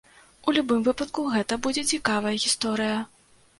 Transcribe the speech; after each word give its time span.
У 0.47 0.53
любым 0.57 0.79
выпадку, 0.87 1.27
гэта 1.35 1.59
будзе 1.69 1.85
цікавая 1.93 2.35
гісторыя. 2.47 2.99